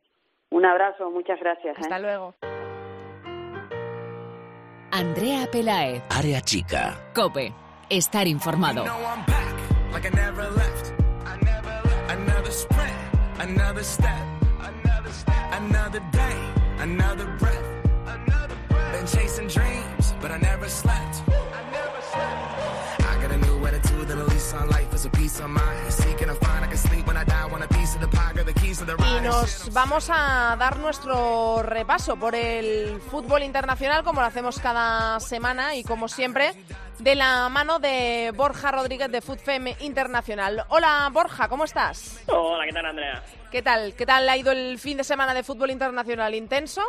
[0.51, 1.77] Un abrazo, muchas gracias.
[1.79, 2.01] Hasta ¿eh?
[2.01, 2.35] luego.
[4.91, 6.03] Andrea Pelae.
[6.09, 7.11] Área Chica.
[7.13, 7.53] Cope.
[7.89, 8.85] Estar informado.
[15.57, 16.14] another
[16.85, 17.65] breath.
[18.91, 21.23] Been chasing dreams, but I never slept.
[22.99, 25.91] I got a new attitude and a lease on life is a piece of mind.
[25.91, 27.45] Seeking a find I can sleep when I die.
[27.51, 30.55] Want a piece of the pie, got the keys to the Y nos vamos a
[30.57, 36.53] dar nuestro repaso por el fútbol internacional, como lo hacemos cada semana y como siempre,
[36.99, 40.63] de la mano de Borja Rodríguez de FUTFEM Internacional.
[40.69, 42.23] Hola Borja, ¿cómo estás?
[42.27, 43.23] Hola, ¿qué tal, Andrea?
[43.51, 43.93] ¿Qué tal?
[43.95, 46.33] ¿Qué tal ha ido el fin de semana de fútbol internacional?
[46.33, 46.81] ¿Intenso?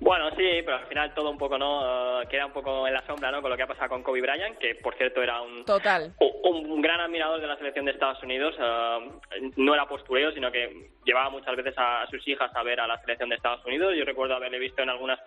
[0.00, 2.22] Bueno, sí, pero al final todo un poco, ¿no?
[2.22, 3.40] Eh, queda un poco en la sombra, ¿no?
[3.40, 6.12] Con lo que ha pasado con Kobe Bryant, que por cierto era un, Total.
[6.18, 8.52] un, un gran admirador de la selección de Estados Unidos.
[8.58, 12.88] eh, no era postureo, sino que llevaba muchas veces a, sus hijas a ver a
[12.88, 13.94] la selección de Estados Unidos.
[13.96, 15.20] Yo recuerdo haberle visto en algunas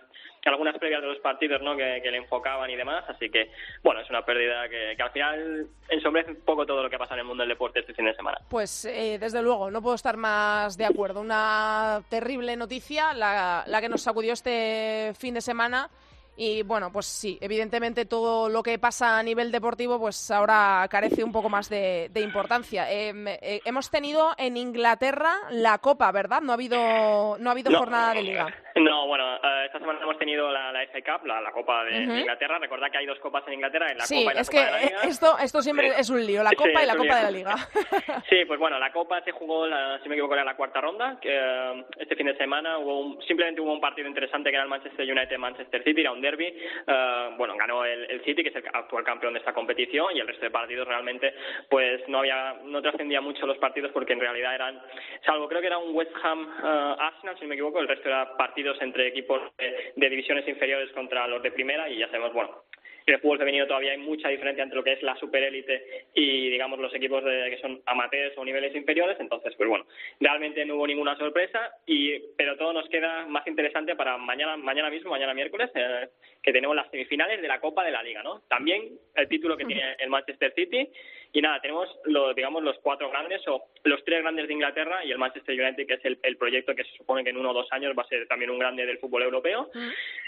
[0.48, 1.76] algunas previas de los partidos, ¿no?
[1.76, 3.04] Que, que le enfocaban y demás.
[3.08, 3.50] Así que,
[3.82, 7.14] bueno, es una pérdida que, que al final ensombrece un poco todo lo que pasa
[7.14, 8.38] en el mundo del deporte este fin de semana.
[8.48, 11.20] Pues eh, desde luego, no puedo estar más de acuerdo.
[11.20, 15.88] Una terrible noticia, la, la que nos sacudió este fin de semana.
[16.36, 21.24] Y bueno, pues sí, evidentemente todo lo que pasa a nivel deportivo, pues ahora carece
[21.24, 22.90] un poco más de, de importancia.
[22.92, 26.42] Eh, eh, hemos tenido en Inglaterra la Copa, ¿verdad?
[26.42, 27.78] No ha habido, no ha habido No.
[27.78, 28.46] jornada de liga.
[28.74, 32.02] No, bueno, eh, esta semana hemos tenido la, la FA Cup, la, la Copa de,
[32.04, 32.12] Ujú.
[32.12, 32.58] de Inglaterra.
[32.58, 34.58] Recordad que hay dos copas en Inglaterra, en la Sí, Copa y la es Copa
[34.60, 35.00] que de la Liga.
[35.04, 35.96] esto, esto siempre Sí.
[36.00, 37.54] es un lío, la Sí, Copa y es la Copa de la Liga.
[38.28, 41.18] Sí, pues bueno, la Copa se jugó, la- si me equivoco, era la cuarta ronda.
[41.20, 44.64] Que, eh, este fin de semana hubo un- simplemente hubo un partido interesante que era
[44.64, 46.46] el Manchester United-Manchester City, era un derby.
[46.46, 50.26] Eh, bueno, ganó el, City, que es el actual campeón de esta competición, y el
[50.26, 51.34] resto de partidos realmente,
[51.68, 54.80] pues no había, no trascendía mucho los partidos porque en realidad eran,
[55.24, 58.80] salvo creo que era un West Ham-Arsenal, si no me equivoco, el resto era partidos
[58.80, 62.62] entre equipos de, de divisiones inferiores contra los de primera, y ya sabemos, bueno,
[63.06, 66.50] en el fútbol femenino todavía hay mucha diferencia entre lo que es la superélite y
[66.50, 69.16] digamos los equipos de- que son amateurs o niveles inferiores.
[69.20, 69.86] Entonces pues bueno
[70.20, 74.90] realmente no hubo ninguna sorpresa y pero todo nos queda más interesante para mañana mañana
[74.90, 76.08] mismo mañana miércoles eh,
[76.42, 79.64] que tenemos las semifinales de la Copa de la Liga no también el título que
[79.64, 80.88] tiene el Manchester City
[81.32, 85.10] y nada tenemos los digamos los cuatro grandes o los tres grandes de Inglaterra y
[85.10, 87.54] el Manchester United que es el, el proyecto que se supone que en uno o
[87.54, 89.70] dos años va a ser también un grande del fútbol europeo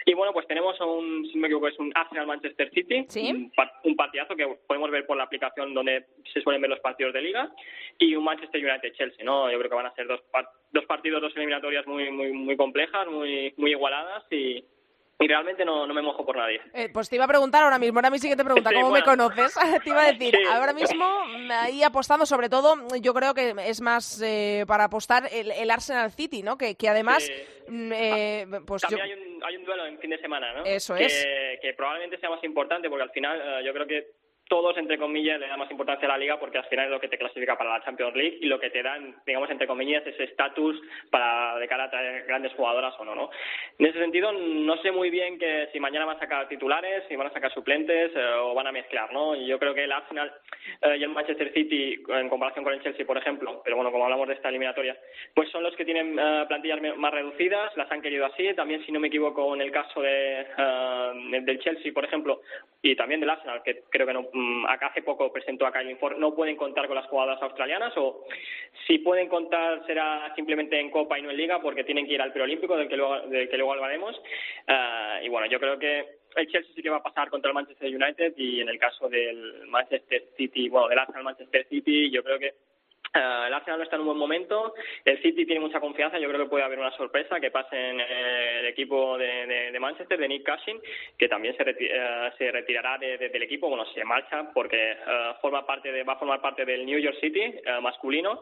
[0.07, 3.31] y bueno, pues tenemos un, si no me equivoco, es un Arsenal-Manchester City, Sí.
[3.31, 3.53] un,
[3.85, 7.21] un partidazo que podemos ver por la aplicación donde se suelen ver los partidos de
[7.21, 7.51] liga,
[7.99, 9.51] y un Manchester United-Chelsea, ¿no?
[9.51, 10.21] Yo creo que van a ser dos,
[10.73, 14.65] dos partidos, dos eliminatorias muy muy muy complejas, muy muy igualadas y,
[15.21, 16.61] y realmente no, no me mojo por nadie.
[16.73, 18.77] Eh, pues te iba a preguntar ahora mismo, ahora mí sí que te pregunta, Sí,
[18.77, 19.05] ¿cómo bueno.
[19.05, 19.55] me conoces?
[19.85, 20.43] te iba a decir, Sí.
[20.53, 25.29] ahora mismo mm, ahí apostando, sobre todo, yo creo que es más eh, para apostar
[25.33, 26.57] el, el Arsenal City, ¿no?
[26.57, 27.33] Que, que además, Sí.
[27.69, 28.97] mm, eh, pues yo...
[28.97, 30.65] También hay un, hay un duelo en fin de semana, ¿no?
[30.65, 31.27] Eso que, es.
[31.61, 34.07] Que probablemente sea más importante porque al final eh, yo creo que
[34.49, 37.01] todos, entre comillas, le dan más importancia a la liga porque al final es lo
[37.01, 40.07] que te clasifica para la Champions League y lo que te dan, digamos, entre comillas,
[40.07, 40.81] ese estatus
[41.11, 43.31] para de cara a traer grandes jugadoras o no, ¿no?
[43.79, 47.17] En ese sentido, no sé muy bien que si mañana van a sacar titulares, si
[47.17, 49.37] van a sacar suplentes eh, o van a mezclar, ¿no?
[49.37, 50.33] Y Yo creo que el Arsenal
[50.83, 54.05] eh, y el Manchester City, en comparación con el Chelsea, por ejemplo, pero bueno, como
[54.05, 54.97] hablamos de esta eliminatoria,
[55.35, 58.55] pues son los que tienen eh, plantillas más reducidas, las han querido así.
[58.55, 62.41] También, si no me equivoco, en el caso de, eh, del Chelsea, por ejemplo,
[62.83, 64.29] y también del Arsenal, que creo que no,
[64.69, 68.25] acá hace poco presentó a Kyle Ford, no pueden contar con las jugadoras australianas o
[68.87, 72.23] si pueden contar será simplemente en Copa y no en Liga porque tienen que ir
[72.23, 74.21] al preolímpico del que luego, del que luego hablaremos.
[74.67, 77.55] Eh, y bueno, yo creo que el Chelsea sí que va a pasar contra el
[77.55, 82.23] Manchester United y en el caso del Manchester City, bueno, del Arsenal Manchester City, yo
[82.23, 82.55] creo que
[83.15, 86.29] eh, el Arsenal no está en un buen momento, el City tiene mucha confianza, yo
[86.29, 89.81] creo que puede haber una sorpresa que pase en eh, el equipo de, de- de
[89.81, 90.81] Manchester, de Nick Cushing,
[91.17, 94.93] que también se, reti- eh, se retirará de- de- del equipo, bueno, se marcha porque
[94.93, 97.39] eh, forma parte de, va a formar parte del New York City
[97.83, 98.41] masculino.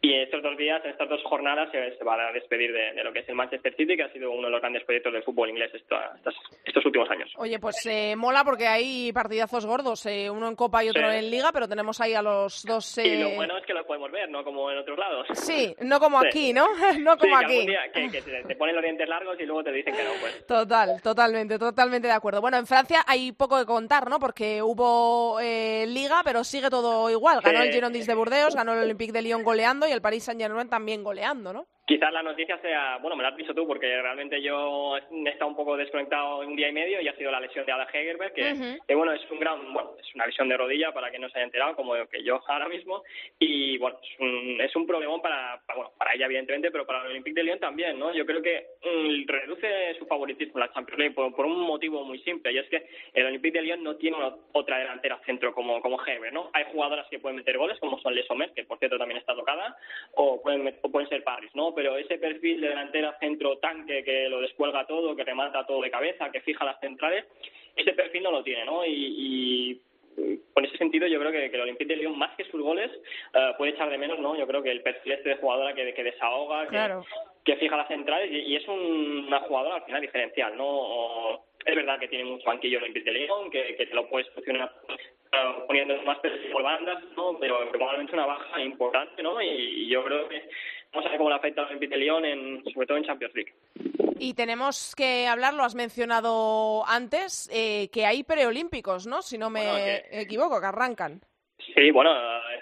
[0.00, 3.12] Y estos dos días, en estas dos jornadas, se, se va a despedir de, lo
[3.12, 5.50] que es el Manchester City, que ha sido uno de los grandes proyectos del fútbol
[5.50, 7.32] inglés esta- estas- estos últimos años.
[7.36, 11.16] Oye, pues eh, mola porque hay partidazos gordos, eh, uno en Copa y otro Sí.
[11.18, 12.98] en Liga, pero tenemos ahí a los dos...
[12.98, 14.44] Y lo bueno es que lo podemos ¿no?
[14.44, 15.26] Como en otros lados.
[15.34, 16.26] Sí, no como Sí.
[16.28, 16.66] aquí, ¿no?
[17.00, 17.66] no Sí, como que aquí.
[17.66, 20.46] día que, que te, ponen los dientes largos y luego te dicen que no, pues.
[20.46, 22.40] Total, totalmente, totalmente de acuerdo.
[22.40, 24.18] Bueno, en Francia hay poco que contar, ¿no?
[24.18, 27.40] Porque hubo eh, liga, pero sigue todo igual.
[27.40, 27.72] Ganó el.
[27.72, 31.52] Girondins de Burdeos, ganó el Olympique de Lyon goleando y el Paris Saint-Germain también goleando,
[31.52, 31.66] ¿no?
[31.86, 35.48] Quizás la noticia sea, bueno, me la has dicho tú, porque realmente yo he estado
[35.48, 38.32] un poco desconectado un día y medio y ha sido la lesión de Ada Hegerberg,
[38.34, 41.38] que, bueno, es un gran, bueno, es una lesión de rodilla para que no se
[41.38, 43.04] haya enterado, como que yo ahora mismo,
[43.38, 47.02] y bueno, es un, es un problemón para, para, bueno, para ella evidentemente, pero para
[47.02, 48.12] el Olympique de Lyon también, ¿no?
[48.12, 52.02] Yo creo que mm, reduce su favoritismo en la Champions League por, por un motivo
[52.04, 55.54] muy simple, y es que el Olympique de Lyon no tiene una- otra delantera centro
[55.54, 56.50] como, como Hegerberg, ¿no?
[56.52, 59.36] Hay jugadoras que pueden meter goles, como son Les Sommer, que por cierto también está
[59.36, 59.76] tocada,
[60.14, 61.75] o pueden, o pueden ser Paris, ¿no?
[61.76, 65.90] Pero ese perfil de delantera centro tanque que lo descuelga todo, que remata todo de
[65.90, 67.26] cabeza, que fija las centrales,
[67.76, 68.84] ese perfil no lo tiene, ¿no?
[68.84, 69.80] Y,
[70.54, 72.90] con ese sentido yo creo que, el Olympique de Lyon más que sus goles
[73.34, 75.92] eh, puede echar de menos no yo creo que el perfil este de jugadora que,
[75.92, 76.66] que desahoga
[77.44, 82.08] que, fija las centrales y, es una jugadora al final diferencial no es verdad que
[82.08, 84.72] tiene mucho banquillo el Olympique de Lyon que, te lo puedes funcionar
[85.66, 86.18] poniendo más
[86.52, 87.36] por bandas, ¿no?
[87.38, 89.40] pero probablemente una baja importante, ¿no?
[89.42, 90.48] Y, yo creo que
[90.96, 93.52] vamos a ver cómo le afecta al Olympique en, sobre todo en Champions League.
[94.18, 99.20] Y tenemos que hablar, lo has mencionado antes, eh, que hay preolímpicos, ¿no?
[99.20, 101.20] Si no me equivoco, que arrancan.
[101.74, 102.10] Sí, bueno,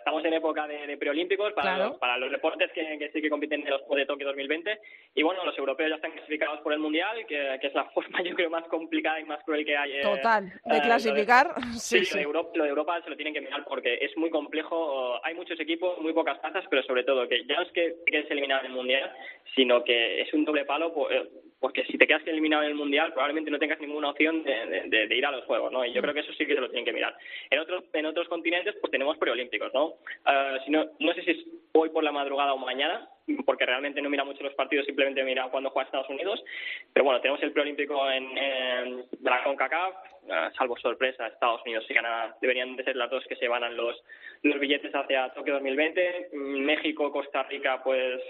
[0.05, 3.70] estamos en época de, preolímpicos para, los, para los deportes que, sí que compiten en
[3.70, 4.78] los Juegos de Tokio 2020.
[5.14, 8.34] Y bueno, los europeos ya están clasificados por el Mundial, que, es la forma, yo
[8.34, 9.92] creo, más complicada y más cruel que hay.
[9.92, 11.55] Eh, Total, de eh, clasificar.
[11.78, 15.24] sí, sí, Lo, de Europa, se lo tienen que mirar porque es muy complejo.
[15.24, 18.30] Hay muchos equipos, muy pocas plazas, pero sobre todo que ya no es que quieres
[18.30, 19.11] eliminar el Mundial,
[19.55, 20.92] sino que es un doble palo.
[20.92, 21.22] Pues,
[21.65, 25.25] porque si te quedas eliminado en el Mundial probablemente no tengas ninguna opción de, ir
[25.25, 25.83] a los Juegos, ¿no?
[25.83, 26.03] Y yo mm.
[26.03, 27.17] creo que eso sí que se lo tienen que mirar.
[27.49, 29.87] En otros, en otros continentes pues tenemos preolímpicos, ¿no?
[29.87, 31.39] Uh, si no, no sé si es
[31.73, 33.09] hoy por la madrugada o mañana,
[33.47, 36.45] porque realmente no mira mucho los partidos, simplemente mira cuando juega Estados Unidos,
[36.93, 39.95] pero bueno, tenemos el preolímpico en, en la CONCACAF,
[40.25, 43.65] uh, salvo sorpresa, Estados Unidos y Canadá deberían de ser las dos que se van
[43.65, 44.05] a los,
[44.43, 48.21] los billetes hacia Tokio 2020, México, Costa Rica, pues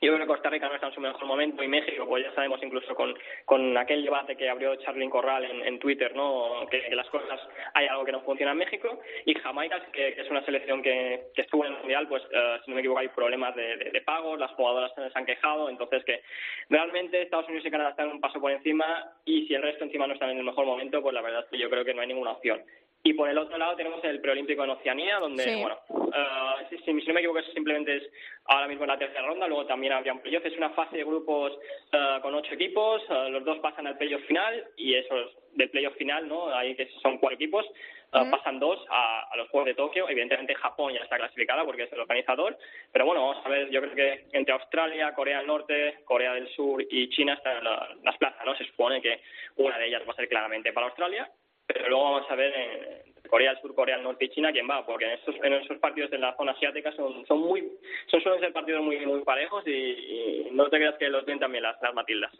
[0.00, 2.32] yo creo que Costa Rica no está en su mejor momento y México, pues ya
[2.34, 6.66] sabemos incluso con, con aquel debate que abrió Charlyn Corral en, Twitter, ¿no?
[6.70, 7.40] Que, las cosas,
[7.74, 9.00] hay algo que no funciona en México.
[9.24, 12.70] Y Jamaica, que, es una selección que, que, estuvo en el Mundial, pues eh, si
[12.70, 16.22] no me equivoco hay problemas de, de, pagos, las jugadoras se han quejado, entonces que
[16.68, 20.06] realmente Estados Unidos y Canadá están un paso por encima y si el resto encima
[20.06, 22.02] no están en el mejor momento, pues la verdad es que yo creo que no
[22.02, 22.62] hay ninguna opción.
[23.04, 27.14] Y por el otro lado tenemos el preolímpico en Oceanía, donde, bueno, uh, si, no
[27.14, 28.02] me equivoco, simplemente es
[28.46, 30.44] ahora mismo en la tercera ronda, luego también habría un playoff.
[30.44, 31.52] Es una fase de grupos
[31.92, 35.96] uh, con ocho equipos, uh, los dos pasan al playoff final y esos del playoff
[35.96, 36.52] final, ¿no?
[36.54, 37.66] Ahí que son cuatro equipos,
[38.10, 40.08] pasan dos a, los Juegos de Tokio.
[40.08, 42.56] Evidentemente Japón ya está clasificada porque es el organizador,
[42.92, 46.48] pero bueno, vamos a ver, yo creo que entre Australia, Corea del Norte, Corea del
[46.50, 48.54] Sur y China están las plazas, ¿no?
[48.56, 49.20] Se supone que
[49.56, 51.28] una de ellas va a ser claramente para Australia
[51.68, 54.68] pero luego vamos a ver en Corea del Sur, Corea del Norte y China quién
[54.68, 57.68] va, porque en esos, en esos partidos de la zona asiática son, son muy,
[58.10, 61.62] son suelen ser partidos muy, muy parejos y, no te creas que los ven también
[61.62, 62.32] las, las Matildas.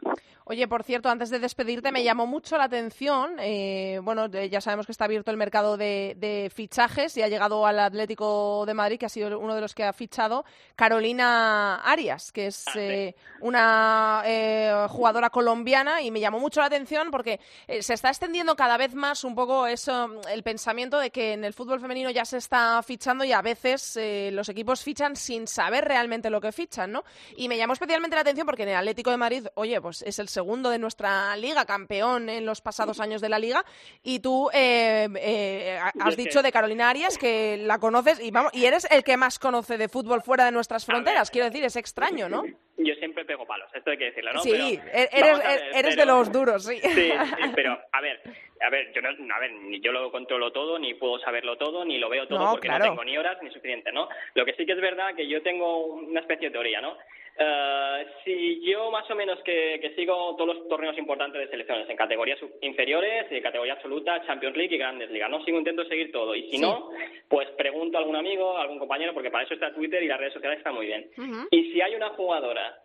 [0.45, 4.87] Oye, por cierto, antes de despedirte, me llamó mucho la atención, eh, bueno, ya sabemos
[4.87, 9.07] que está abierto el mercado de, fichajes y ha llegado al Atlético de Madrid, que
[9.07, 14.23] ha sido uno de los que ha fichado, Carolina Arias, que es ah, eh, una
[14.25, 17.41] eh, jugadora colombiana y me llamó mucho la atención porque
[17.81, 21.53] se está extendiendo cada vez más un poco eso, el pensamiento de que en el
[21.53, 23.99] fútbol femenino ya se está fichando y a veces
[24.33, 27.05] los equipos fichan sin saber realmente lo que fichan, ¿no?
[27.37, 30.21] Y me llamó especialmente la atención porque en el Atlético de Madrid, oye, pues es
[30.21, 33.65] el segundo de nuestra liga, campeón en los pasados años de la liga,
[34.05, 38.65] y tú eh, eh, has dicho de Carolina Arias que la conoces y vamos y
[38.67, 41.31] eres el que más conoce de fútbol fuera de nuestras fronteras.
[41.31, 42.45] Quiero decir, es extraño, ¿no?
[42.77, 44.43] Yo siempre pego palos, esto hay que decirlo, ¿no?
[44.43, 45.41] Sí, eres,
[45.75, 46.79] eres de los duros, sí.
[46.81, 47.11] Sí,
[47.57, 48.23] pero a ver,
[48.61, 51.85] a ver, yo no, a ver, ni yo lo controlo todo, ni puedo saberlo todo,
[51.85, 54.09] ni lo veo todo porque no tengo ni horas ni suficiente, ¿no?
[54.35, 56.97] Lo que sí que es verdad que yo tengo una especie de teoría, ¿no?
[57.41, 61.89] Uh, si yo más o menos que, que, sigo todos los torneos importantes de selecciones
[61.89, 65.45] en categorías inferiores, en categoría absoluta, Champions League y Grandes Ligas, ¿no?
[65.45, 66.91] Sigo intento seguir todo y si no,
[67.29, 70.19] pues pregunto a algún amigo, a algún compañero, porque para eso está Twitter y las
[70.19, 71.09] redes sociales están muy bien.
[71.53, 72.77] Y si hay una jugadora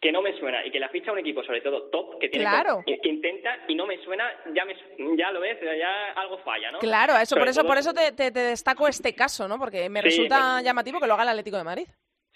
[0.00, 2.46] que no me suena y que la ficha un equipo sobre todo top que tiene
[2.86, 4.24] que, intenta y no me suena
[4.54, 4.76] ya me,
[5.16, 8.30] ya lo ves ya algo falla no claro eso por eso por eso te, te,
[8.30, 11.64] destaco este caso no porque me resulta pues llamativo que lo haga el Atlético de
[11.64, 11.88] Madrid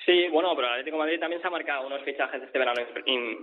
[0.05, 2.83] Sí, bueno, pero el Atlético de Madrid también se ha marcado unos fichajes este verano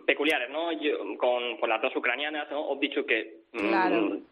[0.05, 0.69] peculiares, ¿no?
[1.17, 2.59] con, con las dos ucranianas, ¿no?
[2.67, 3.95] Obdichuk, que, claro.
[3.95, 4.23] Mm,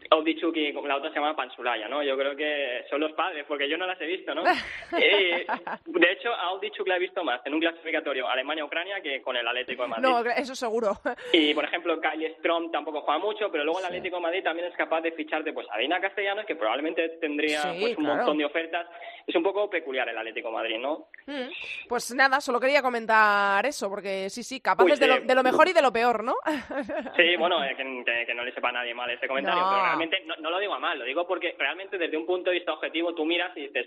[0.54, 2.02] y la otra se llama Pansulaya, ¿no?
[2.02, 4.42] Yo creo que son los padres, porque yo no las he visto, ¿no?
[4.98, 5.46] Eh,
[5.86, 9.46] de hecho, a Obdichuk la he visto más en un clasificatorio Alemania-Ucrania que con el
[9.46, 10.08] Atlético de Madrid.
[10.08, 10.92] No, eso seguro.
[11.32, 14.68] Y, por ejemplo, Kyle Strom tampoco juega mucho, pero luego el Atlético de Madrid también
[14.68, 18.44] es capaz de ficharte pues, a Dina Castellanos, que probablemente tendría pues, un montón de
[18.44, 18.86] ofertas.
[19.26, 21.08] Es un poco peculiar el Atlético de Madrid, ¿no?
[21.26, 21.48] Mm.
[21.88, 25.68] Pues nada, solo quería comentar eso, porque sí, sí, capaces de, lo, de, lo, mejor
[25.68, 26.34] y de lo peor, ¿no?
[27.16, 30.50] Sí, bueno, eh, que, no le sepa a nadie mal este comentario, pero realmente no,
[30.50, 33.24] lo digo a mal, lo digo porque realmente desde un punto de vista objetivo tú
[33.24, 33.86] miras y dices,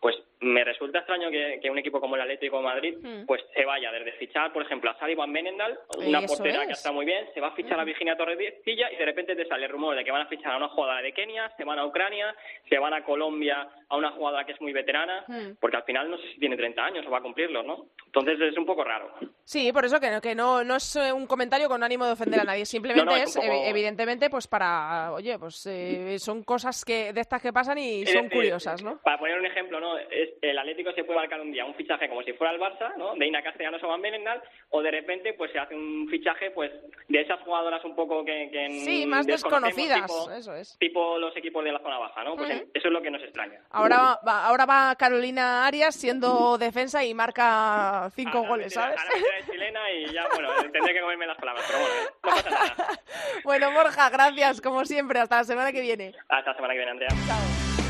[0.00, 3.26] pues me resulta extraño que, un equipo como el Atlético de Madrid Mm.
[3.26, 6.78] pues se vaya desde fichar, por ejemplo, a Sally Van Benendal, una portera que es.
[6.78, 9.66] está muy bien, se va a fichar a Virginia Torrecilla y de repente te sale
[9.66, 11.84] el rumor de que van a fichar a una jugadora de Kenia, se van a
[11.86, 12.34] Ucrania,
[12.68, 15.56] se van a Colombia a una jugadora que es muy veterana, Mm.
[15.60, 17.86] porque al final no sé si tiene 30 años o va a cumplirlos, ¿no?
[18.06, 19.12] Entonces es un poco raro.
[19.44, 22.12] Sí, por eso que, no- que no, no es eh, un comentario con ánimo de
[22.12, 26.42] ofender a nadie, simplemente No, no, es, poco- evidentemente, pues para, oye, pues eh, son
[26.44, 28.98] cosas que de estas que pasan y Es son decir, curiosas, ¿no?
[29.02, 29.96] Para poner un ejemplo, ¿no?
[29.98, 32.94] Es, el Atlético se puede marcar un día un fichaje como si fuera el Barça,
[32.96, 33.14] ¿no?
[33.14, 36.70] De Ina Castellanos o Van Benendal, o de repente pues se hace un fichaje pues
[37.08, 40.76] de esas jugadoras un poco que, que Sí, más desconocidas, tipo, eso es.
[40.78, 42.36] tipo los equipos de la zona baja, ¿no?
[42.36, 42.58] Pues Ujú.
[42.58, 43.60] en- eso es lo que nos extraña.
[43.70, 48.98] Ahora va, ahora va Carolina Arias siendo defensa y marca cinco Ahora goles, ¿sabes?
[49.00, 49.14] Ahora
[49.46, 53.00] de chilena y ya, bueno, tendré que comerme las palabras, pero bueno, no pasa nada.
[53.44, 55.18] bueno, Borja, gracias, como siempre.
[55.20, 56.14] Hasta la semana que viene.
[56.28, 57.87] Hasta la semana que viene, Andrea.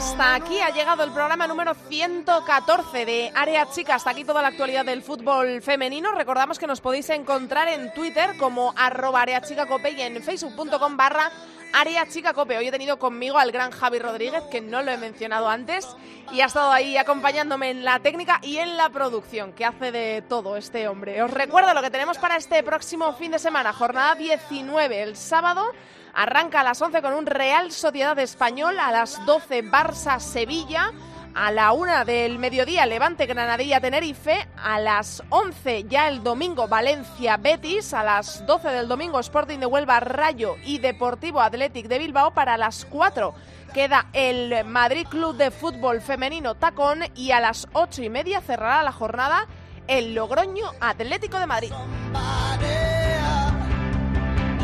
[0.00, 3.96] Hasta aquí ha llegado el programa número 114 de Área Chica.
[3.96, 6.12] Hasta aquí toda la actualidad del fútbol femenino.
[6.12, 11.30] Recordamos que nos podéis encontrar en Twitter como arroba areachicacope y en facebook.com barra
[11.74, 12.56] Área Chica Cope.
[12.56, 15.86] Hoy he tenido conmigo al gran Javi Rodríguez, que no lo he mencionado antes,
[16.32, 20.22] y ha estado ahí acompañándome en la técnica y en la producción, que hace de
[20.26, 21.22] todo este hombre.
[21.22, 25.66] Os recuerdo lo que tenemos para este próximo fin de semana, jornada 19, el sábado.
[26.14, 30.92] Arranca a las 11 con un Real Sociedad Español, a las 12 Barça Sevilla,
[31.34, 37.36] a la 1 del mediodía Levante Granadilla Tenerife, a las 11 ya el domingo Valencia
[37.36, 42.32] Betis, a las 12 del domingo Sporting de Huelva Rayo y Deportivo Athletic de Bilbao
[42.32, 43.34] para las 4
[43.72, 48.82] queda el Madrid Club de Fútbol Femenino Tacón y a las 8 y media cerrará
[48.82, 49.46] la jornada
[49.86, 51.72] el Logroño Atlético de Madrid.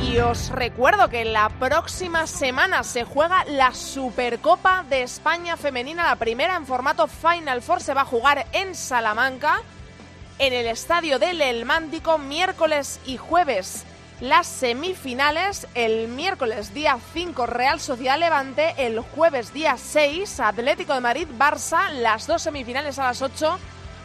[0.07, 6.14] Y os recuerdo que la próxima semana se juega la Supercopa de España Femenina, la
[6.14, 7.80] primera en formato Final Four.
[7.80, 9.61] Se va a jugar en Salamanca,
[10.38, 13.84] en el estadio del Elmántico, miércoles y jueves.
[14.20, 21.00] Las semifinales, el miércoles día 5 Real Sociedad Levante, el jueves día 6 Atlético de
[21.00, 23.59] Madrid Barça, las dos semifinales a las 8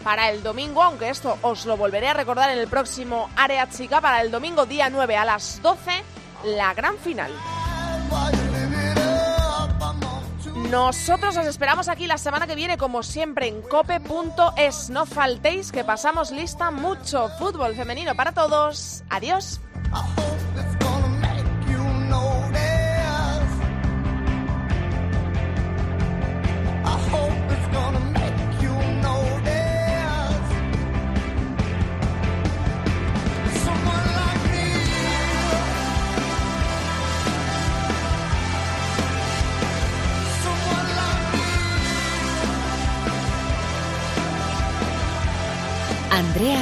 [0.03, 4.01] para el domingo, aunque esto os lo volveré a recordar en el próximo Área Chica,
[4.01, 5.91] para el domingo día 9 a las 12,
[6.45, 7.31] la gran final.
[10.69, 14.89] Nosotros os esperamos aquí la semana que viene, como siempre, en cope.es.
[14.89, 19.03] No faltéis, que pasamos lista mucho fútbol femenino para todos.
[19.09, 19.59] Adiós.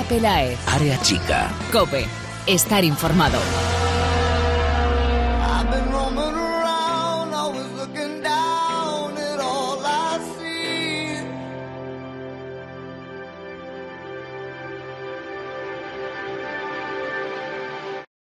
[0.09, 0.57] Pelaez.
[0.67, 1.49] Área chica.
[1.71, 2.05] Cope.
[2.47, 3.39] Estar informado.